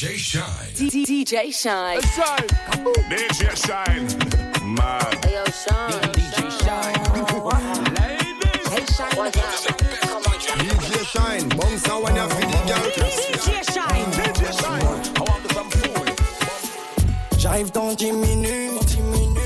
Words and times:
DJ 0.00 0.16
Shine. 0.16 0.42
DJ 0.72 1.52
Shine. 1.52 2.00
Shine. 2.00 2.48
DJ 3.10 3.52
Shine. 3.54 4.08
Hey, 5.20 5.34
yo, 5.34 5.44
Shine. 5.44 6.00
DJ 6.16 6.38
Shine. 6.64 6.96
Hey, 8.70 8.84
Shine. 8.96 9.30
DJ 10.56 11.04
Shine, 11.04 11.44
when 11.50 11.68
you 11.70 11.78
feel 11.78 12.48
the 12.48 12.60
girl? 12.66 12.86
DJ 12.96 13.60
Shine. 13.74 14.08
DJ 14.16 14.40
Shine. 14.58 14.88
I 15.16 15.20
want 15.20 15.44
some 15.52 15.68
food. 15.68 16.08
J'arrive 17.36 17.70
dans 17.72 17.92
10 17.92 18.12
minutes. 18.12 18.96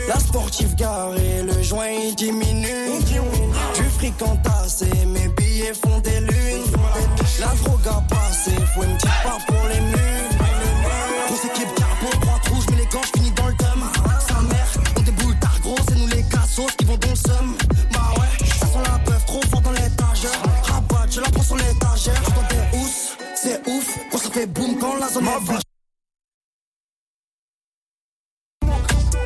La 0.07 0.21
sportive 0.21 0.77
garée, 0.77 1.43
le 1.43 1.63
joint 1.65 1.89
il 1.89 2.15
diminue. 2.15 3.01
Du 3.75 3.83
fric 3.99 4.23
entassé, 4.23 4.87
mes 5.09 5.27
billets 5.31 5.75
font 5.75 5.99
des 5.99 6.21
lunes. 6.21 6.77
La 7.41 7.49
drogue 7.57 7.89
a 7.89 8.01
passé, 8.15 8.53
faut 8.73 8.85
une 8.85 8.95
petite 8.95 9.11
part 9.25 9.45
pour 9.47 9.67
les 9.69 9.81
murs. 9.81 10.34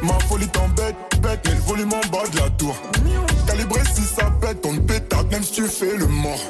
Ma 0.02 0.18
folie 0.20 0.48
t'embête, 0.48 0.96
bête, 1.20 1.40
mais 1.44 1.54
le 1.54 1.60
volume 1.60 1.92
en 1.92 2.08
bas 2.08 2.26
de 2.32 2.38
la 2.38 2.48
tour. 2.50 2.74
Calibré 3.46 3.80
si 3.94 4.02
ça 4.02 4.30
pète, 4.40 4.64
on 4.64 4.74
te 4.74 4.80
pétard, 4.80 5.24
même 5.24 5.42
si 5.42 5.52
tu 5.52 5.64
fais 5.64 5.96
le 5.96 6.06
mort. 6.06 6.40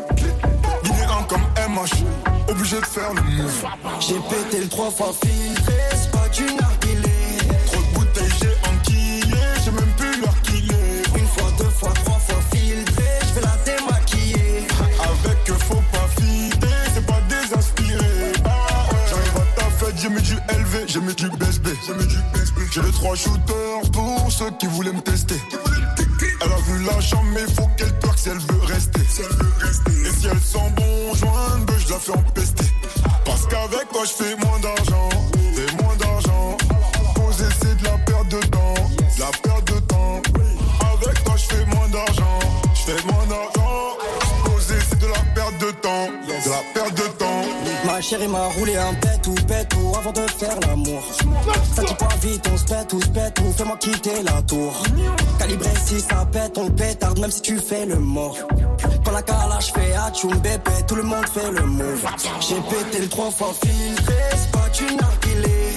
Guinéen 0.84 1.24
comme 1.28 1.42
MH, 1.68 2.04
obligé 2.48 2.76
de 2.80 2.86
faire 2.86 3.12
le 3.14 3.22
move. 3.22 3.64
J'ai 4.00 4.20
pété 4.20 4.60
le 4.60 4.68
trois 4.68 4.90
fois 4.90 5.12
filtré, 5.12 5.74
c'est 5.90 6.10
pas 6.12 6.28
du 6.28 6.44
narguilé. 6.44 6.77
J'ai 20.88 21.00
mis 21.00 21.14
du 21.14 21.28
BSB. 21.28 21.68
J'ai 22.72 22.82
les 22.82 22.92
trois 22.92 23.14
shooters 23.14 23.90
pour 23.92 24.32
ceux 24.32 24.50
qui 24.58 24.66
voulaient 24.66 24.92
me 24.92 25.00
tester. 25.00 25.40
Elle 26.40 26.52
a 26.52 26.56
vu 26.56 26.84
la 26.84 27.00
chambre, 27.00 27.28
mais 27.34 27.44
faut 27.54 27.68
qu'elle 27.76 27.98
twerk 27.98 28.18
si 28.18 28.30
elle 28.30 28.38
veut 28.38 28.64
rester. 28.64 29.00
Et 29.00 30.10
si 30.18 30.26
elle 30.26 30.40
sent 30.40 30.72
bon 30.76 31.14
joint, 31.14 31.58
ben 31.66 31.74
je 31.78 31.90
la 31.90 31.98
fais 31.98 32.12
empester. 32.12 32.64
Parce 33.24 33.46
qu'avec 33.46 33.88
toi, 33.90 34.02
je 34.04 34.24
fais 34.24 34.36
moins 34.36 34.58
d'argent. 34.60 35.08
Fais 35.54 35.82
moins 35.82 35.96
d'argent. 35.96 36.56
Poser, 37.14 37.44
c'est 37.60 37.76
de 37.76 37.84
la 37.84 37.98
perte 37.98 38.28
de 38.28 38.40
temps. 38.46 38.74
De 38.74 39.20
la 39.20 39.30
perte 39.42 39.72
de 39.72 39.80
temps. 39.80 40.22
Avec 40.92 41.24
toi, 41.24 41.34
je 41.36 41.54
fais 41.54 41.66
moins 41.66 41.88
d'argent. 41.88 42.38
Je 42.74 42.92
fais 42.92 43.02
moins 43.04 43.26
d'argent. 43.26 43.98
Poser, 44.44 44.78
c'est 44.88 44.98
de 45.00 45.06
la 45.06 45.20
perte 45.34 45.58
de 45.60 45.70
temps. 45.72 46.06
De 46.26 46.50
la 46.50 46.62
perte 46.74 46.94
de 46.96 47.08
temps. 47.08 47.17
Chérie 48.00 48.28
m'a 48.28 48.46
roulé 48.46 48.76
un 48.76 48.94
pet 48.94 49.26
ou 49.26 49.34
pet 49.46 49.68
ou 49.74 49.96
avant 49.96 50.12
de 50.12 50.20
faire 50.20 50.58
l'amour. 50.60 51.02
Ça 51.74 51.82
dit 51.82 51.94
pas 51.94 52.16
vite, 52.22 52.48
on 52.52 52.56
se 52.56 52.64
pète 52.64 52.92
ou 52.92 53.00
se 53.00 53.08
pète 53.08 53.40
ou 53.40 53.52
fais-moi 53.52 53.76
quitter 53.78 54.22
la 54.22 54.40
tour. 54.42 54.82
Calibré 55.38 55.70
si 55.84 56.00
ça 56.00 56.26
pète, 56.30 56.56
on 56.58 56.70
pétarde 56.70 57.18
même 57.18 57.30
si 57.30 57.42
tu 57.42 57.58
fais 57.58 57.86
le 57.86 57.96
mort. 57.96 58.36
Quand 59.04 59.10
la 59.10 59.22
calage 59.22 59.72
fait 59.72 59.94
atchoum 59.94 60.38
bébé, 60.38 60.70
tout 60.86 60.94
le 60.94 61.02
monde 61.02 61.26
fait 61.28 61.50
le 61.50 61.62
move. 61.62 62.06
J'ai 62.40 62.60
pété 62.60 63.00
le 63.00 63.08
trois 63.08 63.30
fois 63.30 63.52
filtré, 63.52 64.14
c'est 64.30 64.50
pas 64.52 64.68
du 64.68 64.84
narguilé. 64.94 65.67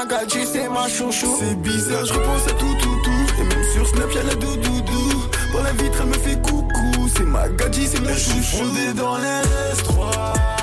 un 0.00 0.46
c'est 0.46 0.68
ma 0.68 0.88
chouchou. 0.88 1.36
C'est 1.38 1.54
bizarre, 1.60 2.06
je 2.06 2.14
repense 2.14 2.46
à 2.46 2.52
tout, 2.52 2.74
tout, 2.80 2.96
tout. 3.04 3.40
Et 3.40 3.44
même 3.44 3.64
sur 3.72 3.86
Snap, 3.86 4.12
y'a 4.14 4.22
la 4.22 4.34
doudoudou. 4.34 5.28
Dans 5.52 5.62
la 5.62 5.72
vitre, 5.72 5.98
elle 6.00 6.08
me 6.08 6.14
fait 6.14 6.40
coucou. 6.40 7.08
C'est 7.14 7.24
ma 7.24 7.48
gadget, 7.48 7.88
c'est 7.88 8.00
ma 8.00 8.16
chouchou. 8.16 8.62
On 8.62 8.90
est 8.90 8.94
dans 8.94 9.18
l'S3. 9.18 10.59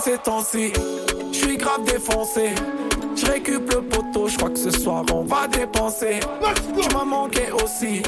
Ces 0.00 0.18
temps-ci. 0.18 0.72
Je 1.32 1.36
suis 1.36 1.56
grave 1.56 1.84
défoncé. 1.84 2.50
Je 3.16 3.26
récup 3.26 3.72
le 3.72 3.82
poteau, 3.82 4.28
je 4.28 4.36
crois 4.36 4.50
que 4.50 4.58
ce 4.58 4.70
soir 4.70 5.04
on 5.12 5.24
va 5.24 5.46
dépenser. 5.46 6.20
Tu 6.80 6.94
m'as 6.94 7.04
manqué 7.04 7.50
aussi. 7.62 8.02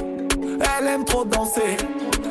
Elle 0.79 0.87
aime 0.87 1.05
trop 1.05 1.25
danser. 1.25 1.77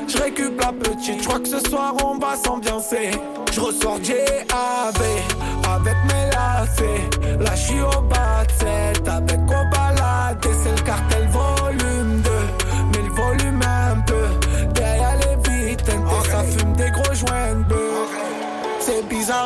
Je 0.07 0.17
récup 0.17 0.59
la 0.59 0.71
petite, 0.71 1.21
je 1.21 1.27
crois 1.27 1.39
que 1.39 1.47
ce 1.47 1.59
soir 1.59 1.95
on 2.03 2.17
va 2.17 2.35
s'ambiancer. 2.35 3.11
Je 3.51 3.59
ressors 3.59 4.03
JAB 4.03 5.01
avec 5.69 5.95
mes 6.07 6.29
lacets. 6.31 7.39
Là 7.39 7.55
je 7.55 7.73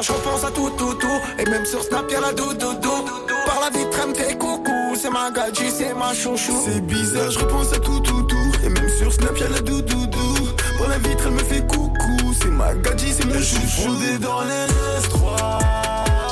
je 0.05 0.11
repense 0.11 0.43
à 0.43 0.51
tout, 0.51 0.69
tout, 0.77 0.93
tout. 0.95 1.19
Et 1.39 1.49
même 1.49 1.65
sur 1.65 1.83
Snap, 1.83 2.09
y'a 2.11 2.19
la 2.19 2.33
doudoudou. 2.33 3.05
Par 3.45 3.59
la 3.61 3.69
vitre, 3.75 3.97
elle 4.03 4.09
me 4.09 4.13
fait 4.13 4.37
coucou. 4.37 4.95
C'est 4.95 5.09
ma 5.09 5.31
gadji, 5.31 5.71
c'est 5.71 5.93
ma 5.93 6.13
chouchou. 6.13 6.61
C'est 6.65 6.81
bizarre, 6.81 7.31
je 7.31 7.39
repense 7.39 7.73
à 7.73 7.79
tout, 7.79 7.99
tout, 8.01 8.23
tout. 8.23 8.51
Et 8.63 8.69
même 8.69 8.89
sur 8.97 9.11
Snap, 9.11 9.37
y'a 9.37 9.49
la 9.49 9.61
doudoudou. 9.61 10.35
Par 10.77 10.89
la 10.89 10.97
vitre, 10.99 11.23
elle 11.25 11.33
me 11.33 11.39
fait 11.39 11.65
coucou. 11.65 12.33
C'est 12.39 12.51
ma 12.51 12.73
gadji, 12.75 13.13
c'est 13.13 13.25
mon 13.25 13.33
chouchou. 13.33 13.83
Fondé 13.83 14.17
dans 14.19 14.41
les 14.41 14.67
S3. 15.01 16.24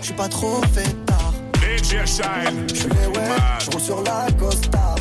Je 0.00 0.04
suis 0.06 0.14
pas 0.14 0.28
trop 0.28 0.60
fait 0.72 1.04
tard. 1.06 1.32
Je 1.82 1.84
suis 1.84 2.88
les 2.88 3.06
ouais, 3.06 3.28
je 3.58 3.70
roule 3.70 3.80
sur 3.80 4.02
la 4.02 4.26
Costa. 4.38 4.94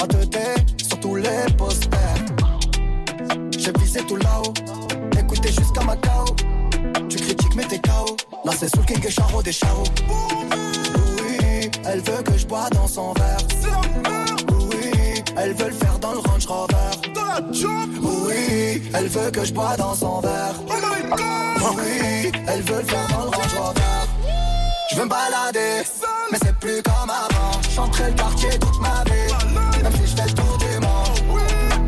En 0.00 0.06
2D, 0.06 0.38
sur 0.86 1.00
tous 1.00 1.16
les 1.16 1.52
posters. 1.56 2.00
J'ai 3.56 3.72
visé 3.78 4.00
tout 4.06 4.16
là-haut, 4.16 4.52
écoutez 5.18 5.48
jusqu'à 5.48 5.82
Macao. 5.84 6.24
Tu 7.08 7.16
critiques 7.16 7.54
mais 7.56 7.64
t'es 7.64 7.78
KO. 7.78 8.16
Là 8.44 8.52
c'est 8.58 8.74
sous 8.74 8.82
king 8.82 9.04
et 9.04 9.10
Charo 9.10 9.42
des 9.42 9.52
charros. 9.52 9.84
Oui, 11.18 11.70
elle 11.86 12.00
veut 12.00 12.22
que 12.22 12.36
je 12.36 12.46
bois 12.46 12.68
dans 12.70 12.86
son 12.86 13.12
verre. 13.14 13.38
Oui, 14.70 15.22
elle 15.36 15.54
veut 15.54 15.68
le 15.68 15.74
faire 15.74 15.98
dans 15.98 16.12
le 16.12 16.18
Range 16.18 16.46
Rover. 16.46 16.73
Oui, 17.36 18.82
elle 18.94 19.08
veut 19.08 19.30
que 19.30 19.44
je 19.44 19.52
bois 19.52 19.76
dans 19.76 19.94
son 19.94 20.20
verre. 20.20 20.54
Oui, 21.76 22.30
elle 22.46 22.62
veut 22.62 22.76
le 22.76 22.84
faire 22.84 23.08
dans 23.08 23.24
le 23.24 23.30
Range 23.30 23.54
Rover. 23.58 23.80
Je 24.90 24.96
veux 24.96 25.04
me 25.04 25.08
balader, 25.08 25.82
mais 26.30 26.38
c'est 26.40 26.56
plus 26.58 26.80
comme 26.82 27.10
avant. 27.10 27.60
J'entrais 27.74 28.10
le 28.10 28.14
quartier 28.14 28.50
toute 28.50 28.80
ma 28.80 29.02
vie, 29.04 29.82
même 29.82 29.92
si 29.94 30.06
je 30.06 30.16
fais 30.16 30.28
le 30.28 30.34
tour 30.34 30.58
du 30.58 30.74
monde. 30.78 31.40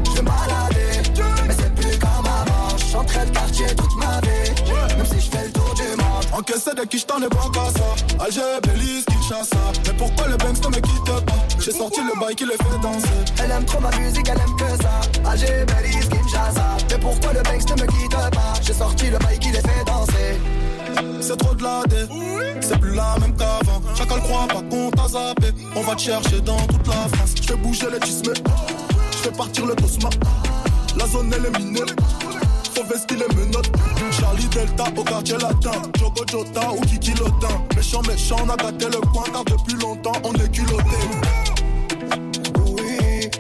Je 0.06 0.10
veux 0.16 0.22
me 0.22 0.26
balader, 0.26 1.10
mais 1.46 1.54
c'est 1.54 1.75
plus 1.75 1.98
comme 1.98 2.26
avant. 2.26 2.76
J'entrais 2.90 3.26
le 3.26 3.31
quartier 3.31 3.66
toute 3.76 3.96
ma 3.98 4.20
vie, 4.22 4.96
même 4.96 5.06
si 5.06 5.20
je 5.20 5.31
fais 5.31 5.44
le 5.44 5.52
tour 5.52 5.75
du 5.75 5.88
monde. 5.96 6.25
Encaissé 6.32 6.75
de 6.75 6.82
qui 6.82 6.98
j't'en 6.98 7.22
ai 7.22 7.28
pas 7.28 7.48
qu'à 7.52 7.70
ça 7.78 8.25
Alger, 8.25 8.60
Belize, 8.64 9.04
Kinshasa 9.04 9.56
Mais 9.87 9.93
pourquoi 9.96 10.26
le 10.26 10.37
Banks 10.38 10.60
ne 10.64 10.69
me 10.69 10.81
quitte 10.81 11.04
pas? 11.04 11.56
J'ai 11.66 11.72
sorti 11.72 12.00
le 12.00 12.20
bail 12.20 12.36
qui 12.36 12.44
les 12.44 12.52
fait 12.52 12.78
danser. 12.80 13.08
Elle 13.42 13.50
aime 13.50 13.64
trop 13.64 13.80
ma 13.80 13.90
musique, 13.98 14.28
elle 14.28 14.38
aime 14.38 14.54
que 14.54 14.80
ça. 14.80 15.00
AG, 15.28 15.66
Belize, 15.66 16.08
Kinshasa. 16.08 16.76
Mais 16.88 16.98
pourquoi 16.98 17.32
le 17.32 17.42
Banks 17.42 17.68
ne 17.68 17.82
me 17.82 17.86
quitte 17.88 18.12
pas? 18.12 18.52
J'ai 18.62 18.72
sorti 18.72 19.10
le 19.10 19.18
bail 19.18 19.36
qui 19.40 19.48
les 19.48 19.58
fait 19.58 19.84
danser. 19.84 20.38
C'est 21.20 21.36
trop 21.36 21.56
de 21.56 21.64
la 21.64 21.82
dé 21.88 22.06
C'est 22.60 22.78
plus 22.78 22.94
la 22.94 23.16
même 23.18 23.34
qu'avant. 23.34 23.82
Chacun 23.96 24.14
le 24.14 24.20
croit 24.20 24.46
pas 24.46 24.62
qu'on 24.70 24.90
t'a 24.92 25.08
zappé. 25.08 25.48
On 25.74 25.80
va 25.80 25.96
te 25.96 26.02
chercher 26.02 26.40
dans 26.40 26.56
toute 26.68 26.86
la 26.86 27.08
France. 27.16 27.34
Je 27.42 27.54
bouger 27.54 27.88
les 27.92 27.98
tismes. 27.98 28.32
Je 29.10 29.16
fais 29.16 29.32
partir 29.32 29.66
le 29.66 29.74
tosma 29.74 30.10
La 30.96 31.08
zone 31.08 31.34
elle 31.36 31.46
est 31.46 31.58
minée. 31.58 31.80
Faut 32.76 32.84
vestir 32.84 33.19
les 33.19 33.34
menottes. 33.34 33.72
Charlie 34.12 34.46
Delta 34.50 34.84
au 34.96 35.02
quartier 35.02 35.36
latin. 35.38 35.82
Jogo 35.98 36.22
Jota 36.31 36.70
ou 36.70 36.81
Kiki 36.82 37.10
Lotin. 37.14 37.60
Méchant 37.74 38.02
méchant 38.02 38.36
on 38.46 38.50
a 38.50 38.56
gâté 38.56 38.84
le 38.84 39.00
coin 39.12 39.24
Car 39.32 39.44
depuis 39.44 39.74
longtemps 39.81 40.12
on 40.22 40.32
est 40.34 40.52
culotté 40.52 40.96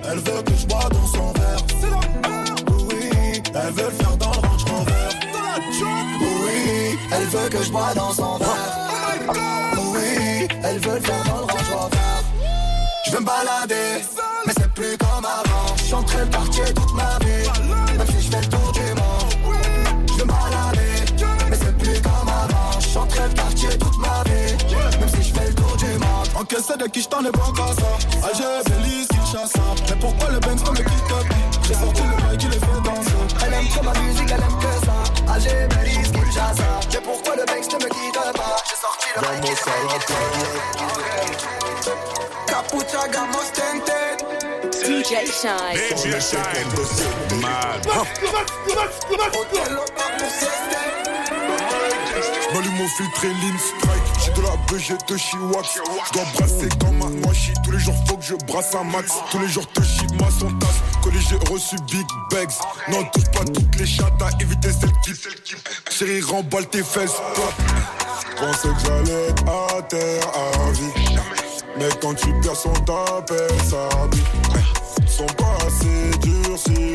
Elle 0.08 0.18
veut 0.18 0.42
que 0.42 0.54
je 0.54 0.66
bois 0.66 0.88
dans 0.90 1.06
son 1.06 1.32
verre 1.32 1.58
Oui 2.88 3.42
Elle 3.54 3.72
veut 3.72 3.84
le 3.84 3.90
faire 3.90 4.16
dans 4.16 4.30
le 4.30 4.38
Range 4.38 4.64
Rover 4.64 5.08
Oui, 6.20 6.98
elle 7.12 7.24
veut 7.24 7.48
que 7.48 7.62
je 7.62 7.70
bois 7.70 7.94
dans 7.94 8.12
son 8.12 8.38
verre. 8.38 9.28
Oui, 9.78 10.48
elle 10.62 10.78
veut 10.78 10.94
le 10.94 11.00
faire 11.00 11.24
dans 11.24 11.38
le 11.38 11.52
Range 11.52 11.72
Rover. 11.74 11.96
Je 13.06 13.10
veux 13.12 13.20
me 13.20 13.26
balader, 13.26 14.04
mais 14.46 14.52
c'est 14.56 14.72
plus 14.74 14.96
comme 14.98 15.24
avant. 15.24 15.76
J'entrais 15.88 16.24
le 16.24 16.30
quartier 16.30 16.64
toute 16.74 16.94
ma 16.94 17.18
vie, 17.24 17.85
monde. 26.56 26.64
Encaissé 26.64 26.76
de 26.76 26.86
qui 26.88 27.02
j't'en 27.02 27.24
ai 27.24 27.30
pas 27.30 27.52
qu'à 27.54 27.66
ça 27.74 28.26
Alger, 28.26 28.62
Belize, 28.66 29.08
Kinshasa 29.08 29.60
Mais 29.88 29.96
pourquoi 29.96 30.30
le 30.30 30.38
Banks 30.40 30.64
ne 30.64 30.70
me 30.70 30.76
quitte 30.76 31.08
pas? 31.08 31.22
J'ai 31.66 31.74
sorti 31.74 32.02
le 32.02 32.22
bail 32.22 32.38
qui 32.38 32.46
les 32.46 32.52
fait 32.52 32.80
danser 32.84 33.10
Elle 33.44 33.54
aime 33.54 33.68
trop 33.68 33.82
ma 33.82 33.92
musique, 34.00 34.30
elle 34.30 34.40
aime 34.40 34.58
que 34.58 34.86
ça. 34.86 34.96
AG, 35.34 35.68
Belize, 35.68 36.12
Kinshasa. 36.12 36.80
Mais 36.92 37.00
pourquoi 37.00 37.36
le 37.36 37.44
Banks 37.44 37.72
ne 37.72 37.78
me 37.84 37.88
quitte 37.88 38.14
pas? 38.14 38.56
J'ai 38.68 38.76
sorti 38.76 39.06
le 39.14 39.20
bail 39.22 39.40
qui 39.40 39.48
les 39.48 39.56
fait 39.56 39.82
danser. 39.88 40.14
capucha, 42.46 43.08
gamos, 43.08 43.50
tented, 43.52 44.18
DJ 44.72 45.12
Shine. 45.30 45.76
DJ 45.76 46.20
Shine. 46.20 46.70
Mad. 47.40 47.82
J'm'allume 52.50 52.76
mon 52.76 52.88
filtre 52.88 53.24
et 53.24 53.28
lean 53.28 53.58
strike. 53.58 54.05
De 54.36 54.42
la 54.42 54.56
BG 54.70 54.94
de 55.08 55.16
Chiwax. 55.16 55.80
J'dois 56.10 56.24
brasser 56.34 56.68
comme 56.80 57.02
un 57.02 57.10
noachi. 57.10 57.52
Tous 57.64 57.70
les 57.70 57.78
jours 57.78 57.94
faut 58.06 58.16
que 58.16 58.24
je 58.24 58.34
brasse 58.46 58.74
un 58.74 58.84
max. 58.84 59.12
Tous 59.30 59.38
les 59.38 59.48
jours 59.48 59.66
te 59.72 59.82
chie 59.82 60.06
ma 60.20 60.30
son 60.30 60.50
tasse. 60.58 60.82
Collé 61.02 61.18
j'ai 61.20 61.36
reçu 61.52 61.76
big 61.90 62.06
bags. 62.30 62.50
Non, 62.88 63.04
touche 63.12 63.30
pas 63.32 63.44
toutes 63.44 63.76
les 63.78 63.86
chattes 63.86 64.20
à 64.20 64.30
éviter 64.42 64.70
celles 64.72 64.92
qui. 65.02 65.12
Chérie, 65.90 66.20
remballe 66.20 66.66
tes 66.66 66.82
fesses. 66.82 67.16
Pensais 68.38 68.68
que 68.68 68.80
j'allais 68.84 69.28
à 69.46 69.82
terre 69.82 70.24
à 70.34 70.70
vie. 70.72 71.16
Mais 71.78 71.88
quand 72.00 72.14
tu 72.14 72.28
perds 72.42 72.56
son 72.56 72.72
t'appelle 72.72 73.60
ça 73.68 73.88
vie. 74.12 75.06
Sont 75.06 75.26
pas 75.26 75.56
assez 75.66 76.18
durs 76.18 76.58
si 76.58 76.94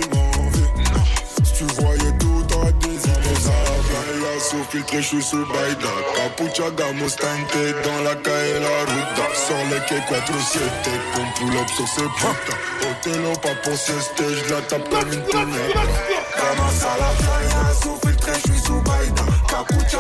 Sous 4.52 4.66
filtré, 4.66 5.02
je 5.02 5.08
suis 5.08 5.24
sous 5.24 5.46
Baïda 5.46 5.88
Capucha, 6.14 6.70
gamos, 6.72 7.16
tanké 7.16 7.72
Dans 7.86 8.04
la 8.04 8.16
caille, 8.16 8.60
la 8.60 8.82
ruta 8.82 9.34
Sur 9.34 9.56
les 9.72 9.80
quais 9.88 10.04
4 10.10 10.42
7 10.42 10.62
Qu'on 11.16 11.46
pull 11.46 11.58
up 11.58 11.70
sur 11.74 11.88
ces 11.88 12.02
putains 12.02 12.58
Othello, 12.92 13.32
pas 13.42 13.56
pour 13.64 13.78
siester 13.78 14.26
Je 14.46 14.54
la 14.54 14.62
tape 14.64 14.90
comme 14.90 15.14
une 15.14 15.24
pugnette 15.24 15.74
Commence 16.36 16.84
à 16.84 16.98
la 17.00 17.14
playa, 17.24 17.74
sous 17.82 17.96
filtré, 18.06 18.34
je 18.46 18.52
suis 18.52 18.60
sous 18.60 18.82
Baïda. 18.82 19.24
Capucha, 19.48 20.00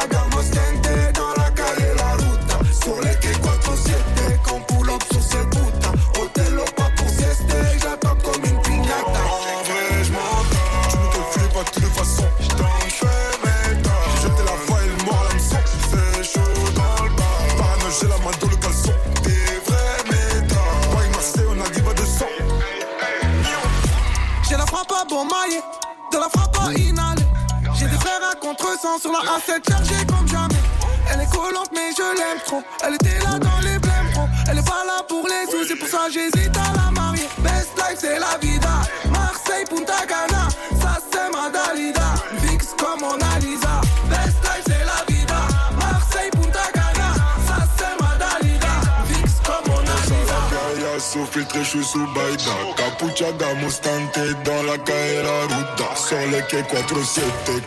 Capuchada, 53.12 53.53
Mustante 53.56 54.20
dans 54.46 54.63
la 54.63 54.77
calle 54.77 55.24
la 55.24 55.56
ruta 55.56 56.27
les 56.32 56.41
quais 56.44 56.62
4-7 56.62 57.22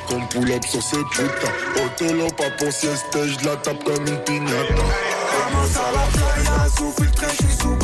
comme 0.09 0.29
pull-up 0.29 0.65
sur 0.65 0.83
ces 0.83 0.97
putas 1.13 1.53
Otelo, 1.85 2.29
pas 2.37 2.51
pour 2.59 2.73
sieste, 2.73 3.05
je 3.15 3.47
la 3.47 3.57
tape 3.57 3.83
comme 3.85 4.07
une 4.07 4.19
piñata. 4.25 4.75
Vamos 4.75 5.77
a 5.77 5.93
la 5.93 6.07
playa, 6.13 6.69
sous 6.77 6.93
filtre, 6.93 7.25
je 7.31 7.47
suis 7.47 7.57
sous 7.57 7.77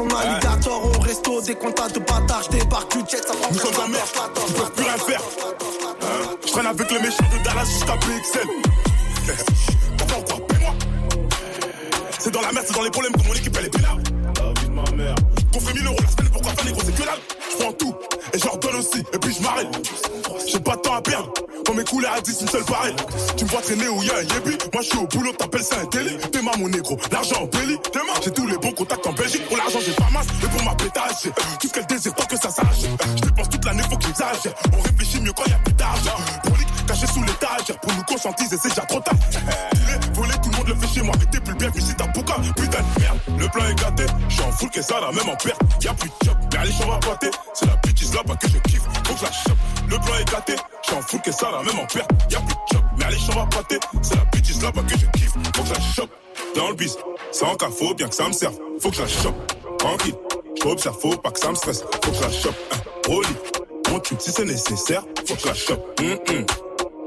en 0.00 0.08
alligator 0.08 0.86
au 0.86 1.00
resto, 1.00 1.40
des 1.42 1.54
comptes 1.54 1.94
de 1.94 2.00
bâtard, 2.00 2.42
j'débarque 2.44 2.92
du 2.92 3.10
jet, 3.10 3.22
ça 3.26 3.34
prend 3.34 3.52
Nous 3.52 3.58
sommes 3.58 3.84
en 3.84 3.88
mer, 3.88 4.04
ils 4.48 4.54
peuvent 4.54 4.72
plus 4.72 4.84
rien 4.84 4.96
faire. 4.96 5.20
Je 6.44 6.52
traîne 6.52 6.66
avec 6.66 6.90
les 6.90 6.98
méchants 6.98 7.24
de 7.32 7.44
Dallas 7.44 7.64
jusqu'à 7.64 7.94
PXL. 7.96 8.48
Pourquoi 9.98 10.16
encore 10.18 10.46
Paie-moi. 10.46 10.74
C'est 12.18 12.30
dans 12.30 12.40
la 12.40 12.52
merde, 12.52 12.66
c'est 12.66 12.74
dans 12.74 12.82
les 12.82 12.90
problèmes 12.90 13.12
que 13.12 13.26
mon 13.26 13.34
équipe 13.34 13.56
elle 13.58 13.66
est 13.66 13.82
là. 13.82 13.96
La 14.36 14.60
vie 14.60 14.68
de 14.68 14.72
ma 14.72 14.90
mère. 14.90 15.14
Qu'on 15.52 15.60
fait 15.60 15.74
1000 15.74 15.86
euros 15.86 15.96
la 16.00 16.08
semaine, 16.08 16.30
pourquoi 16.32 16.52
pas 16.52 16.64
négro, 16.64 16.80
c'est 16.84 16.94
que 16.94 17.02
dalle. 17.02 17.20
Je 17.50 17.56
prends 17.62 17.72
tout 17.72 17.94
et 18.32 18.38
je 18.38 18.44
leur 18.44 18.58
donne 18.58 18.76
aussi, 18.76 19.00
et 19.12 19.18
puis 19.18 19.34
je 19.34 19.42
m'arrête. 19.42 19.68
J'ai 20.46 20.60
pas 20.60 20.76
de 20.76 20.80
temps 20.80 20.94
à 20.94 21.02
perdre. 21.02 21.32
Quand 21.64 21.74
mes 21.74 21.84
couleurs 21.84 22.12
à 22.14 22.20
10, 22.20 22.42
une 22.42 22.48
seule 22.48 22.64
pareille. 22.64 22.96
Tu 23.36 23.44
me 23.44 23.50
vois 23.50 23.62
traîner 23.62 23.88
où 23.88 24.02
y 24.02 24.10
a 24.10 24.16
un 24.16 24.22
yébi. 24.22 24.58
Moi 24.72 24.82
je 24.82 24.88
suis 24.88 24.98
au 24.98 25.06
boulot, 25.06 25.32
t'appelles 25.32 25.64
ça 25.64 25.76
un 25.80 25.86
délit. 25.86 26.18
T'es 26.32 26.42
ma 26.42 26.56
mon 26.56 26.68
négro, 26.68 26.98
l'argent 27.10 27.42
en 27.42 27.46
belly. 27.46 27.78
T'es 27.92 28.00
j'ai 28.24 28.30
tous 28.30 28.46
les 28.46 28.56
bons 28.56 28.72
contacts 28.72 29.06
en 29.06 29.12
Belgique. 29.12 29.46
Pour 29.46 29.56
l'argent, 29.56 29.78
j'ai 29.84 29.92
pas 29.92 30.08
masse. 30.12 30.26
Et 30.42 30.46
pour 30.46 30.62
ma 30.62 30.74
pétage, 30.74 31.30
tout 31.60 31.68
ce 31.68 31.72
qu'elle 31.72 31.86
désire 31.86 32.14
tant 32.14 32.24
que 32.24 32.36
ça 32.36 32.50
sache. 32.50 32.88
Je 33.16 33.20
dépense 33.20 33.48
toute 33.50 33.64
l'année, 33.64 33.82
faut 33.90 33.96
que 33.96 34.04
j'exagère. 34.04 34.54
On 34.72 34.80
réfléchit 34.80 35.20
mieux 35.20 35.32
quand 35.32 35.44
y 35.46 35.52
a 35.52 35.58
plus 35.58 35.74
d'argent. 35.74 36.16
Prolique, 36.42 36.86
caché 36.86 37.06
sous 37.06 37.22
l'étage. 37.22 37.76
Pour 37.82 37.92
nous 37.92 38.02
conscientiser, 38.04 38.56
c'est 38.60 38.68
déjà 38.68 38.82
trop 38.82 39.00
tard. 39.00 39.14
Voler, 40.14 40.34
tout 40.42 40.50
le 40.50 40.56
monde 40.56 40.68
le 40.68 40.74
fait 40.74 40.94
chez 40.94 41.02
moi. 41.02 41.14
Mais 41.18 41.26
t'es 41.26 41.40
plus 41.40 41.54
bien, 41.54 41.68
visite 41.70 41.96
ta 41.96 42.06
bouca. 42.06 42.34
Putain 42.56 42.78
de 42.78 43.00
merde, 43.00 43.18
le 43.38 43.48
plan 43.48 43.66
est 43.66 43.74
gâté. 43.74 44.06
Je 44.28 44.34
suis 44.34 44.42
en 44.42 44.52
full, 44.52 44.70
qu'est-ce 44.70 44.88
ça 44.88 45.00
là, 45.00 45.10
même 45.12 45.28
en 45.28 45.36
perte. 45.36 45.60
Y'a 45.82 45.92
plus 45.94 46.08
de 46.08 46.14
job, 46.24 46.36
mais 46.52 46.58
allez, 46.58 46.72
j'en 46.78 46.88
va 46.88 46.98
boiter. 46.98 47.30
C'est 47.52 47.66
la 47.66 47.76
bitch 47.76 48.14
là-bas 48.14 48.36
que 48.36 48.48
je 48.48 48.58
kiffe. 48.70 48.82
Faut 49.06 49.14
que 49.14 49.24
la 49.24 49.32
chope. 49.32 49.58
Le 49.88 49.98
plan 49.98 50.14
est 50.18 50.30
gâté. 50.30 50.56
Je 50.84 50.90
suis 50.90 50.98
en 50.98 51.02
full, 51.02 51.20
qu'est-ce 51.22 51.38
ça 51.38 51.50
là, 51.50 51.62
même 51.62 51.78
en 51.78 51.86
perte. 51.86 52.10
Y'a 52.30 52.40
plus 52.40 52.54
de 52.54 52.60
job, 52.72 52.82
mais 52.98 53.04
allez, 53.06 53.16
j'en 53.16 53.40
va 53.40 53.46
boiter. 53.46 53.78
C'est 54.02 54.16
la 54.16 54.24
bitch 54.26 54.62
là-bas 54.62 54.82
que 54.82 54.98
je 54.98 55.06
kiffe. 55.18 55.32
Faut 55.32 55.62
que 55.62 55.68
je 55.68 55.72
la 55.72 55.80
chope. 55.80 56.10
Dans 56.54 56.68
le 56.68 56.74
bis, 56.74 56.96
c'est 57.32 57.44
en 57.44 57.54
cas, 57.56 57.70
faut 57.70 57.94
bien 57.94 58.08
que 58.08 58.14
ça 58.14 58.28
me 58.28 58.32
serve. 58.32 58.54
Faut 58.80 58.90
que 58.90 58.96
je 58.96 59.02
la 59.02 59.08
chope. 59.08 59.78
Tranquille, 59.78 60.14
j'observe, 60.62 61.00
faut 61.00 61.16
pas 61.16 61.30
que 61.30 61.40
ça 61.40 61.50
me 61.50 61.54
stresse. 61.54 61.82
Faut 62.02 62.10
que 62.10 62.16
je 62.16 62.22
la 62.22 62.30
chope. 62.30 62.56
Hein. 62.72 63.10
Mon 63.90 64.00
tube, 64.00 64.18
si 64.20 64.30
c'est 64.30 64.44
nécessaire, 64.44 65.04
faut 65.26 65.34
que 65.34 65.40
je 65.40 65.46
la 65.46 65.54
chope. 65.54 66.00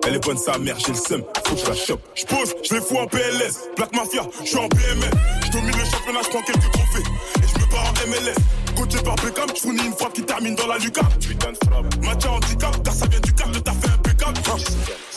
Elle 0.05 0.15
est 0.15 0.23
bonne 0.23 0.37
sa 0.37 0.57
mère, 0.57 0.77
j'ai 0.79 0.93
le 0.93 0.97
seum, 0.97 1.23
faut 1.45 1.55
que 1.55 1.61
je 1.61 1.67
la 1.67 1.75
chope. 1.75 2.01
Je 2.15 2.25
pose, 2.25 2.55
je 2.63 2.75
les 2.75 2.81
fous 2.81 2.97
en 2.97 3.07
PLS, 3.07 3.69
Black 3.75 3.93
Mafia, 3.93 4.23
je 4.41 4.47
suis 4.47 4.57
en 4.57 4.69
PML. 4.69 5.11
Je 5.45 5.51
domine 5.51 5.75
le 5.77 5.85
championnat, 5.85 6.19
je 6.23 6.29
prends 6.29 6.41
quelques 6.41 6.71
trophées. 6.71 7.03
Et 7.43 7.47
je 7.47 7.59
me 7.59 7.69
pars 7.69 7.83
en 7.83 8.09
MLS. 8.09 8.66
Coaché 8.77 9.01
par 9.03 9.15
Beckham, 9.15 9.47
je 9.55 9.59
fournis 9.59 9.85
une 9.87 9.93
frappe 9.93 10.13
qui 10.13 10.21
termine 10.21 10.53
dans 10.53 10.67
la 10.67 10.77
lucarne. 10.77 11.11
Putain 11.19 11.51
de. 11.51 12.05
Match 12.05 12.25
handicap, 12.25 12.83
car 12.83 12.93
ça 12.93 13.07
vient 13.07 13.19
du 13.19 13.33
cap, 13.33 13.47
t'as 13.51 13.71
fait 13.71 13.87
impeccable. 13.87 13.96